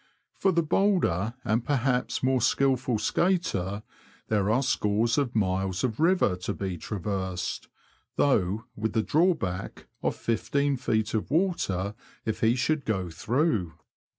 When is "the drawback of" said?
8.93-10.15